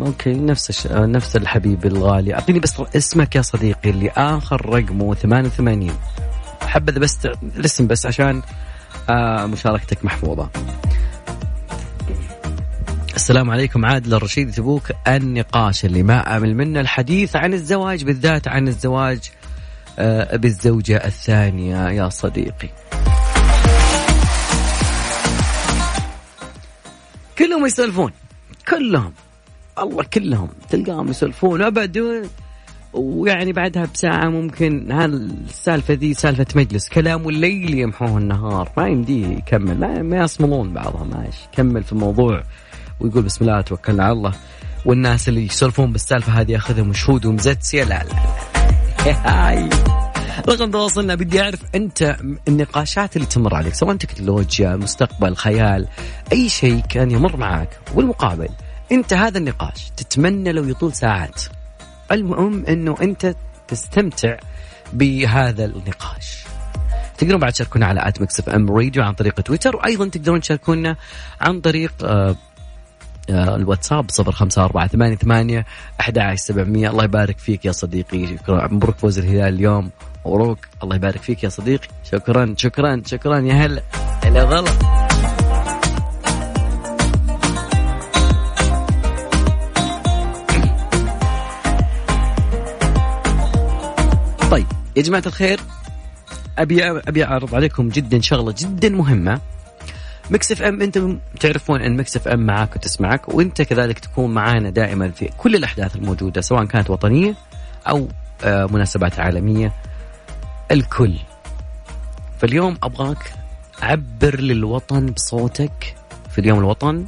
[0.00, 0.86] أوكي نفس الش...
[0.86, 5.90] نفس الحبيب الغالي أعطيني بس اسمك يا صديقي اللي آخر رقمه 88
[6.60, 8.42] حبذا بس الاسم بس عشان
[9.10, 10.50] آه مشاركتك محفوظة
[13.16, 18.68] السلام عليكم عادل الرشيد تبوك النقاش اللي ما أمل منه الحديث عن الزواج بالذات عن
[18.68, 19.30] الزواج
[19.98, 22.68] آه، بالزوجة الثانية يا صديقي.
[27.38, 28.12] كلهم يسولفون
[28.68, 29.12] كلهم
[29.78, 32.28] الله كلهم تلقاهم يسولفون أبد
[32.92, 40.02] ويعني بعدها بساعة ممكن هالسالفة ذي سالفة مجلس كلام والليل يمحوه النهار ما يمديه يكمل
[40.02, 42.42] ما يصملون بعضهم ماشي كمل في الموضوع.
[43.00, 44.32] ويقول بسم الله توكلنا على الله.
[44.84, 48.14] والناس اللي يسولفون بالسالفة هذه ياخذهم شهود ومزتسيه لا لا
[49.26, 49.70] هاي.
[50.48, 51.14] رقم تواصلنا.
[51.14, 52.16] بدي أعرف أنت
[52.48, 55.88] النقاشات اللي تمر عليك سواء تكنولوجيا مستقبل خيال
[56.32, 58.48] أي شيء كان يمر معك والمقابل
[58.92, 61.42] أنت هذا النقاش تتمنى لو يطول ساعات.
[62.12, 63.34] المهم أنه أنت
[63.68, 64.36] تستمتع
[64.92, 66.46] بهذا النقاش.
[67.18, 70.96] تقدرون بعد تشاركونا على at Mix FM Radio عن طريق تويتر وأيضا تقدرون تشاركونا
[71.40, 72.36] عن طريق آه
[73.30, 74.10] الواتساب
[75.16, 75.66] ثمانية
[76.00, 76.90] أحد عشر سبعمية.
[76.90, 78.26] الله يبارك فيك يا صديقي.
[78.26, 78.68] شكرا.
[78.68, 79.90] مبروك فوز الهلال اليوم.
[80.26, 80.58] مبروك.
[80.82, 81.88] الله يبارك فيك يا صديقي.
[82.04, 82.54] شكرا.
[82.58, 83.02] شكرا.
[83.06, 83.38] شكرا.
[83.38, 83.82] يا هلا.
[84.24, 84.68] هلا غلط.
[94.50, 95.60] طيب يا جماعة الخير
[96.58, 99.40] أبي أبي أعرض عليكم جدا شغلة جدا مهمة.
[100.30, 105.30] Mix FM أنتم تعرفون ان Mix FM معاك وتسمعك وانت كذلك تكون معانا دائما في
[105.38, 107.34] كل الأحداث الموجودة سواء كانت وطنية
[107.88, 108.08] أو
[108.44, 109.72] آه، مناسبات عالمية
[110.70, 111.14] الكل.
[112.38, 113.32] فاليوم أبغاك
[113.82, 115.94] عبر للوطن بصوتك
[116.30, 117.06] في اليوم الوطن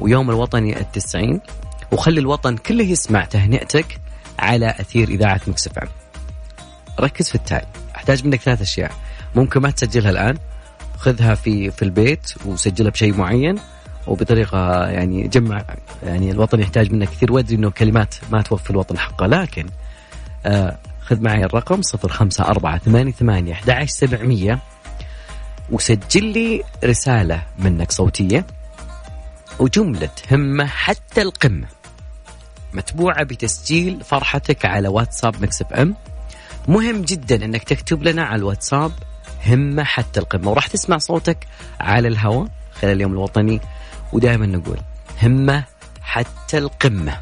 [0.00, 1.40] ويوم الوطني التسعين
[1.92, 4.00] وخلي الوطن كله يسمع تهنئتك
[4.38, 5.72] على أثير إذاعة مكسف
[7.00, 8.92] ركز في التالي أحتاج منك ثلاث أشياء.
[9.34, 10.38] ممكن ما تسجلها الآن
[11.04, 13.58] خذها في في البيت وسجلها بشيء معين
[14.06, 15.64] وبطريقة يعني جمع
[16.02, 17.32] يعني الوطن يحتاج منك كثير.
[17.32, 19.66] وادري إنه كلمات ما توفي الوطن حقه لكن
[20.46, 24.58] آه خذ معي الرقم 054 11 700
[25.70, 28.46] وسجل لي رسالة منك صوتية
[29.58, 31.66] وجملة همة حتى القمة
[32.74, 35.94] متبوعة بتسجيل فرحتك على واتساب Mix FM.
[36.68, 38.92] مهم جدا إنك تكتب لنا على الواتساب
[39.46, 40.50] همة حتى القمة.
[40.50, 41.46] وراح تسمع صوتك
[41.80, 43.60] على الهواء خلال اليوم الوطني
[44.12, 44.78] ودائما نقول
[45.22, 45.64] همة
[46.02, 47.18] حتى القمة.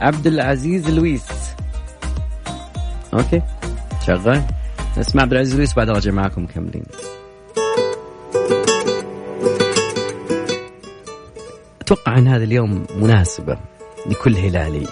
[0.00, 1.26] عبد العزيز لويس.
[3.14, 3.42] أوكي
[4.06, 4.44] شغال.
[4.98, 6.84] نسمع عبد العزيز لويس بعد راجع معاكم مكملين.
[11.80, 13.58] أتوقع إن هذا اليوم مناسبة.
[14.06, 14.86] لكل هلالي.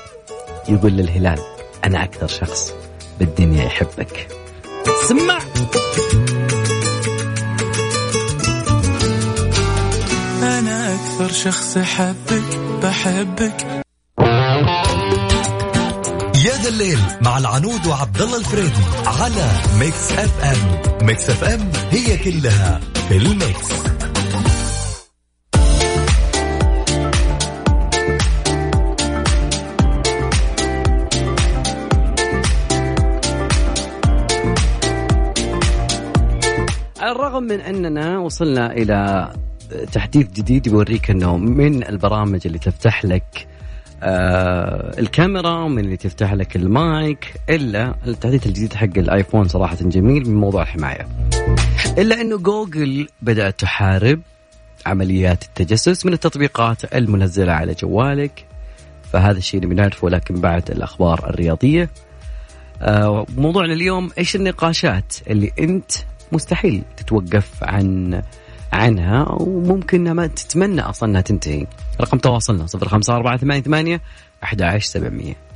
[0.69, 1.39] يقول للهلال
[1.85, 2.73] أنا أكثر شخص
[3.19, 4.29] بالدنيا يحبك.
[5.09, 5.39] سمع!
[10.43, 13.67] أنا أكثر شخص أحبك بحبك.
[16.45, 21.07] يا ذا الليل مع العنود وعبد الله الفريدي على Mix FM.
[21.07, 23.88] Mix FM هي كلها في ال mix.
[37.69, 39.33] أننا وصلنا إلى
[39.93, 43.47] تحديث جديد يوريك أنه من البرامج اللي تفتح لك
[44.03, 50.35] آه الكاميرا ومن اللي تفتح لك المايك إلا التحديث الجديد حق الآيفون صراحة جميل من
[50.35, 51.09] موضوع الحماية.
[51.99, 54.21] إلا أنه جوجل بدأت تحارب
[54.87, 58.45] عمليات التجسس من التطبيقات المنزلة على جوالك
[59.13, 61.91] فهذا الشيء اللي بنعرفه لكن بعد الأخبار الرياضية.
[62.83, 65.93] آه موضوعنا اليوم إيش النقاشات اللي أنت
[66.33, 68.23] مستحيل تتوقف عن
[68.73, 71.67] عنها وممكن ما تتمنى أصلا إنها تنتهي.
[72.01, 74.01] رقم تواصلنا 05488
[74.43, 75.48] 11700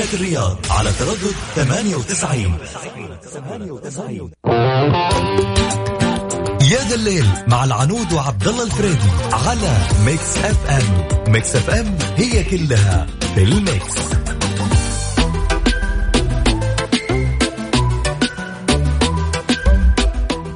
[0.00, 2.58] مدينة الرياض على تردد 98
[3.24, 4.30] 98
[6.72, 11.32] يا ذا الليل مع العنود وعبد الله الفريدي على Mix FM.
[11.32, 13.94] Mix FM هي كلها في ال mix.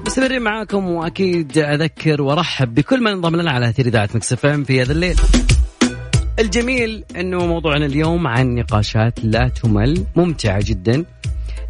[0.06, 4.08] مستمرين معاكم وأكيد أذكر وأرحب بكل من انضم لنا على أثير إذاعة
[4.44, 5.16] ام في هذا الليل.
[6.38, 11.04] الجميل إنه موضوعنا اليوم عن نقاشات لا تمل ممتعة جدا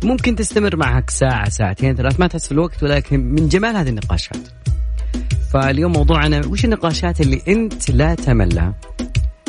[0.04, 4.48] ممكن تستمر معك ساعة ساعتين ثلاث ما تحس في الوقت ولكن من جمال هذه النقاشات.
[5.52, 8.74] فاليوم موضوعنا وش النقاشات اللي أنت لا تملها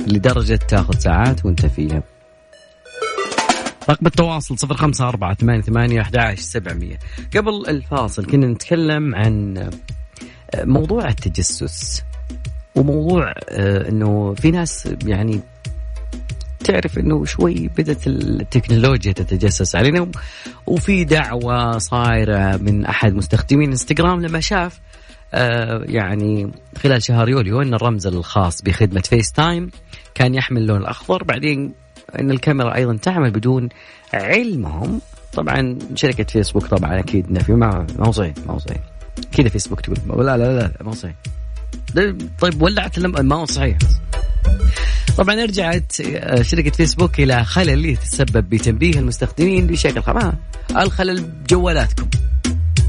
[0.07, 2.03] لدرجة تاخذ ساعات وأنت فيها.
[3.89, 6.99] رقم التواصل صفر خمسة أربعة ثمانية ثمانية أحد سبعمية
[7.35, 9.69] قبل الفاصل كنا نتكلم عن
[10.55, 12.03] موضوع التجسس
[12.75, 15.41] وموضوع آه، أنه في ناس يعني
[16.59, 20.11] تعرف إنه شوي بدأت التكنولوجيا تتجسس علينا
[20.67, 24.79] وفي دعوة صايرة من أحد مستخدمين إنستغرام لما شاف
[25.33, 29.71] آه، يعني خلال شهر يوليو إن الرمز الخاص بخدمة FaceTime
[30.15, 31.73] كان يحمل اللون الأخضر بعدين
[32.19, 33.69] إن الكاميرا أيضا تعمل بدون
[34.13, 35.01] علمهم.
[35.33, 38.77] طبعا شركة فيسبوك طبعا أكيد نفي ما ما هو صحيح ما هو صحيح.
[39.31, 41.15] كذا فيسبوك تقول لا لا لا, لا ما هو صحيح.
[42.39, 43.77] طيب ولعت ما هو صحيح.
[45.17, 45.93] طبعا رجعت
[46.41, 50.33] شركة فيسبوك إلى خلل يتسبب بتنبيه المستخدمين بشكل خلاص
[50.77, 52.09] الخلل بجوالاتكم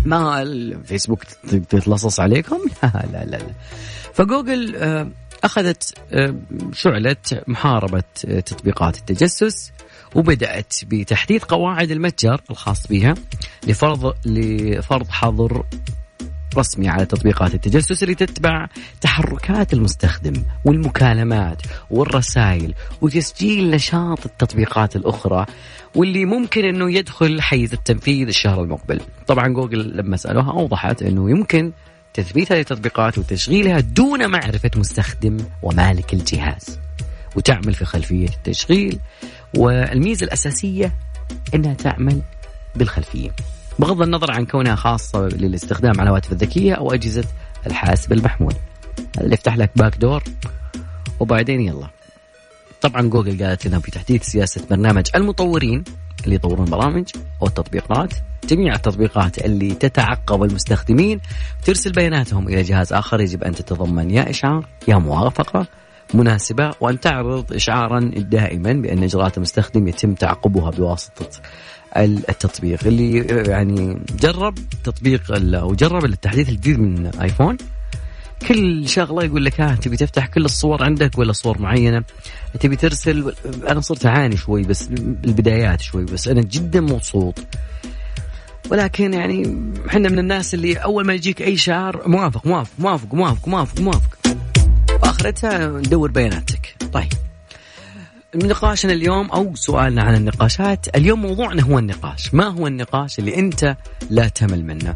[0.04, 1.24] ما الفيسبوك
[1.68, 3.54] تتلصص عليكم؟ لا لا لا, لا.
[4.14, 4.76] فجوجل
[5.44, 5.98] أخذت
[6.72, 7.16] شعلة
[7.46, 9.72] محاربة تطبيقات التجسس
[10.14, 13.14] وبدأت بتحديد قواعد المتجر الخاص بها
[13.66, 15.64] لفرض لفرض حظر
[16.58, 18.66] رسمي على تطبيقات التجسس اللي تتبع
[19.00, 25.46] تحركات المستخدم والمكالمات والرسائل وتسجيل نشاط التطبيقات الأخرى
[25.94, 29.00] واللي ممكن أنه يدخل حيز التنفيذ الشهر المقبل.
[29.26, 31.72] طبعا جوجل لما سألوها أوضحت أنه يمكن
[32.14, 36.78] تثبيت هذه التطبيقات وتشغيلها دون معرفة مستخدم ومالك الجهاز.
[37.36, 38.98] وتعمل في خلفية التشغيل
[39.56, 40.92] والميزة الأساسية
[41.54, 42.22] أنها تعمل
[42.76, 43.30] بالخلفية.
[43.78, 47.24] بغض النظر عن كونها خاصة للاستخدام على الهواتف الذكية أو أجهزة
[47.66, 48.54] الحاسب المحمول.
[49.20, 50.22] اللي يفتح لك باك دور
[51.20, 51.88] وبعدين يلا.
[52.80, 55.84] طبعا جوجل قالت لنا بتحديث سياسة برنامج المطورين
[56.24, 57.04] اللي يطورون برامج
[57.42, 58.14] أو التطبيقات
[58.48, 61.20] جميع التطبيقات اللي تتعقب المستخدمين
[61.64, 65.66] ترسل بياناتهم إلى جهاز آخر يجب أن تتضمن يا إشعار يا موافقة
[66.14, 71.28] مناسبة وأن تعرض إشعارا دائما بأن إجراءات المستخدم يتم تعقبها بواسطة
[71.96, 73.18] التطبيق اللي
[73.50, 75.22] يعني جرب تطبيق
[75.54, 77.56] أو جرب التحديث الجديد من آيفون.
[78.48, 82.04] كل شغلة يقول لك ها تبي تفتح كل الصور عندك ولا صور معينة؟
[82.60, 83.34] تبي ترسل
[83.68, 84.88] أنا صرت أعاني شوي بس
[85.24, 87.38] البدايات شوي بس أنا جدا مبسوط.
[88.70, 89.56] ولكن يعني
[89.88, 94.18] إحنا من الناس اللي أول ما يجيك أي شعار موافق موافق موافق موافق موافق موافق.
[95.02, 96.76] وآخرتها ندور بياناتك.
[96.92, 97.12] طيب.
[98.34, 100.96] نقاشنا اليوم أو سؤالنا عن النقاشات.
[100.96, 102.34] اليوم موضوعنا هو النقاش.
[102.34, 103.76] ما هو النقاش اللي أنت
[104.10, 104.94] لا تمل منه؟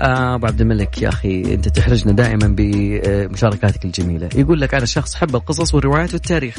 [0.00, 4.28] آه أبو عبد الملك يا أخي أنت تحرجنا دائما بمشاركاتك الجميلة.
[4.34, 6.58] يقول لك أنا شخص حب القصص والروايات والتاريخ.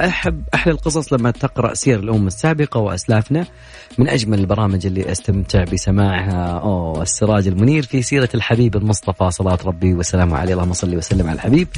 [0.00, 3.46] أحب أحلى القصص لما تقرأ سير الامه السابقة وأسلافنا
[3.98, 6.58] من أجمل البرامج اللي استمتع بسماعها.
[6.58, 10.52] أوه السراج المنير في سيرة الحبيب المصطفى صلاة ربي وسلامه عليه.
[10.52, 11.68] اللهم صل وسلم على الحبيب.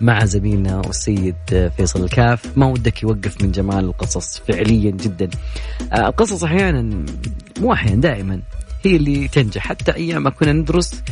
[0.00, 5.28] مع زميلنا والسيد فيصل الكاف ما ودك يوقف من جمال القصص فعليا جدا.
[5.92, 7.04] آه، القصص أحيانا
[7.60, 8.40] مو أحيانا دائما
[8.84, 9.66] هي اللي تنجح.
[9.68, 11.02] حتى أيام ما كنا ندرس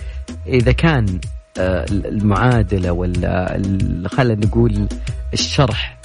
[0.46, 1.20] إذا كان
[1.58, 3.58] آه، المعادلة ولا
[4.06, 4.88] خلينا نقول
[5.32, 5.95] الشرح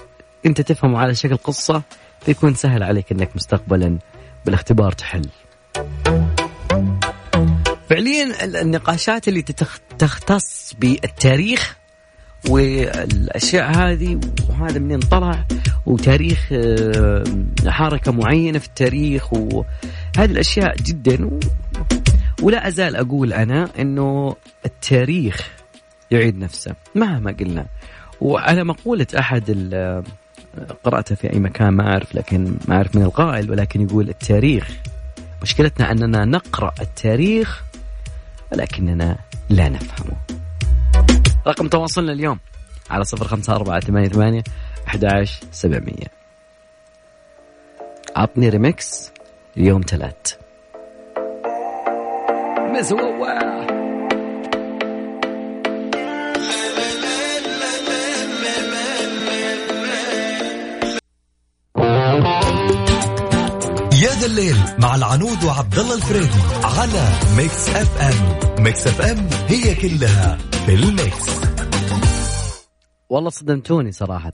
[0.46, 1.82] انت تفهمه على شكل قصة
[2.22, 4.00] فيكون سهل عليك انك مستقبلا
[4.46, 5.30] بالاختبار تحل.
[7.90, 9.42] فعليا النقاشات اللي
[10.00, 11.78] تختص بالتاريخ
[12.50, 14.20] والأشياء هذه
[14.50, 15.46] وهذا منين طلع
[15.86, 17.24] وتاريخ آه،
[17.68, 21.40] حركة معينة في التاريخ وهذه الأشياء جدا و...
[22.42, 24.36] ولا أزال أقول أنا إنه
[24.66, 25.52] التاريخ
[26.12, 27.66] يعيد نفسه مهما قلنا
[28.22, 29.50] وعلى مقولة أحد
[30.84, 34.70] قرأتها في أي مكان ما أعرف لكن ما أعرف من القائل ولكن يقول التاريخ.
[35.42, 37.64] مشكلتنا أننا نقرأ التاريخ
[38.52, 39.18] ولكننا
[39.50, 40.18] لا نفهمه.
[41.48, 42.40] رقم تواصلنا اليوم
[42.90, 44.44] على صفر خمسة أربعة ثمانية ثمانية
[44.88, 46.08] أحد سبعمية.
[48.16, 49.12] عطني ريمكس
[49.58, 50.36] اليوم ثلاث.
[52.72, 53.51] مزووة
[64.22, 68.64] يا ذا الليل مع العنود وعبد الله الفريدي على Mix FM.
[68.64, 71.30] Mix FM هي كلها في ال mix.
[73.10, 74.32] والله صدمتوني صراحة.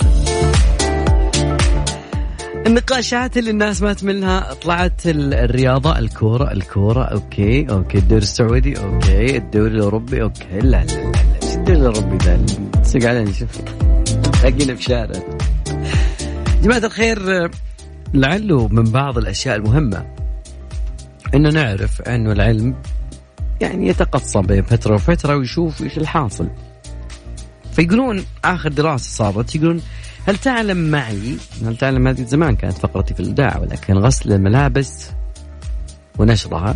[2.68, 9.76] النقاشات اللي الناس ما تملها طلعت الرياضة الكورة الكورة okay okay الدوري السعودي okay الدوري
[9.76, 11.54] الأوروبي okay لا لا لا, لا.
[11.54, 12.46] الدوري الأوروبي ذا
[12.84, 13.50] تسق علينا شوف
[14.44, 15.20] لاقينا في شارع.
[16.64, 17.50] جماعة الخير
[18.14, 20.06] لعله من بعض الأشياء المهمة.
[21.36, 22.76] إنه نعرف انه العلم
[23.62, 26.50] يعني يتقصى بين فترة وفترة ويشوف إيش الحاصل.
[27.72, 29.82] فيقولون آخر دراسة صارت يقولون
[30.28, 35.10] هل تعلم معي هل تعلم هذه زمان كانت فقرتي في الإذاعة ولكن غسل الملابس
[36.20, 36.76] ونشرها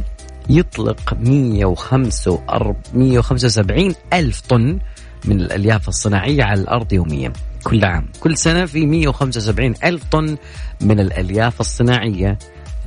[0.50, 4.80] يطلق 175 ألف طن
[5.26, 7.34] من الألياف الصناعية على الأرض يوميا.
[7.64, 8.08] كل عام.
[8.20, 10.38] كل سنة في 175 ألف طن
[10.82, 12.38] من الألياف الصناعية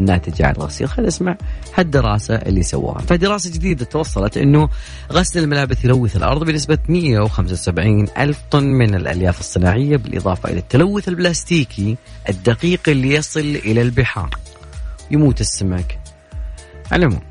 [0.01, 1.37] الناتجة عن الغسيل خلينا نسمع
[1.75, 4.69] هالدراسة اللي سووها فدراسة جديدة توصلت أنه
[5.13, 11.97] غسل الملابس يلوث الأرض بنسبة 175 ألف طن من الألياف الصناعية بالإضافة إلى التلوث البلاستيكي
[12.29, 14.31] الدقيق اللي يصل إلى البحار.
[15.11, 15.99] يموت السمك.
[16.93, 17.23] على العموم.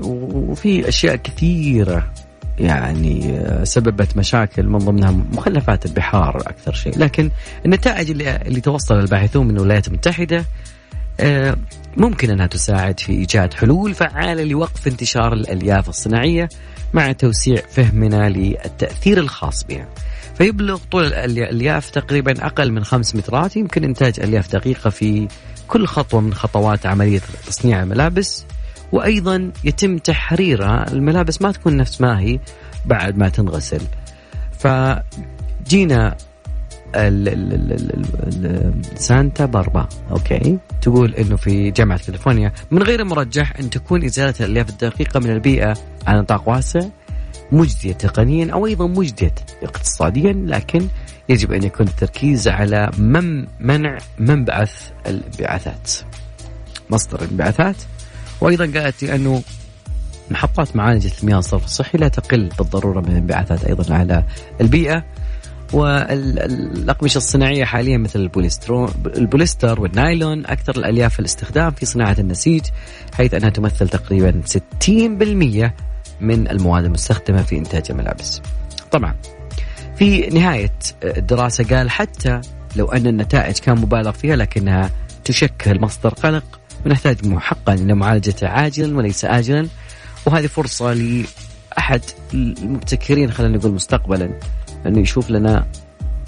[0.00, 2.12] وفي أشياء كثيرة
[2.60, 7.30] يعني آه، سببت مشاكل من ضمنها مخلفات البحار أكثر شيء، لكن
[7.66, 10.44] النتائج اللي اللي توصل الباحثون من الولايات المتحدة
[11.20, 11.56] آه،
[11.96, 16.48] ممكن أنها تساعد في إيجاد حلول فعالة لوقف انتشار الألياف الصناعية
[16.94, 19.88] مع توسيع فهمنا للتأثير الخاص بها.
[20.34, 25.28] فيبلغ طول الألياف تقريبا أقل من خمس مترات يمكن إنتاج ألياف دقيقة في
[25.68, 28.44] كل خطوة من خطوات عملية تصنيع الملابس
[28.92, 32.38] وأيضا يتم تحريرها الملابس ما تكون نفس ما هي
[32.86, 33.80] بعد ما تنغسل.
[34.58, 36.16] فجينا
[38.94, 42.52] سانتا باربرا okay؟ تقول إنه في جامعة كاليفورنيا.
[42.70, 45.74] من غير المرجح أن تكون إزالة الألياف الدقيقة من البيئة
[46.06, 46.80] على نطاق واسع
[47.52, 50.86] مجديه تقنيا أو أيضا مجديه اقتصاديا لكن
[51.28, 55.90] يجب أن يكون التركيز على من منع منبعث الانبعاثات.
[56.90, 57.76] مصدر الانبعاثات
[58.40, 59.42] وأيضا قالت أنه
[60.30, 64.24] محطات معالجة المياه الصرف الصحي لا تقل بالضرورة من الانبعاثات أيضا على
[64.60, 65.04] البيئة
[65.72, 68.30] والأقمشة الصناعية حاليا مثل
[69.16, 72.62] البوليستر والنايلون أكثر الألياف الاستخدام في صناعة النسيج
[73.14, 74.90] حيث أنها تمثل تقريبا 60%
[76.20, 78.42] من المواد المستخدمة في إنتاج الملابس.
[78.90, 79.14] طبعا
[79.96, 80.72] في نهاية
[81.04, 82.40] الدراسة قال حتى
[82.76, 84.90] لو أن النتائج كان مبالغ فيها لكنها
[85.24, 89.68] تشكل مصدر قلق ونحتاج محقا إلى معالجته عاجلا وليس آجلا.
[90.26, 92.00] وهذه فرصة لأحد
[92.34, 94.30] المبتكرين خلينا نقول مستقبلا
[94.86, 95.66] انه يشوف لنا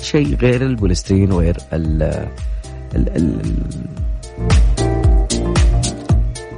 [0.02, 2.02] شيء غير البوليسترين وغير ال
[2.96, 3.40] ال ال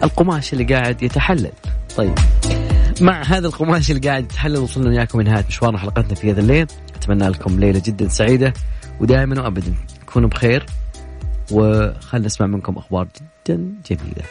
[0.03, 1.53] القماش اللي قاعد يتحلل.
[1.97, 2.14] طيب
[3.01, 6.66] مع هذا القماش اللي قاعد يتحلل وصلنا وياكم لنهاية مشوار حلقتنا في هذا الليل.
[6.97, 8.53] أتمنى لكم ليلة جدا سعيدة
[9.01, 9.74] ودائما وابدا
[10.07, 10.66] تكونوا بخير.
[11.51, 14.24] وخلنا نسمع منكم أخبار جدا جميلة.